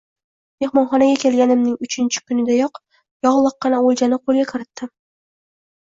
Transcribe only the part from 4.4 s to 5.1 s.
kiritdim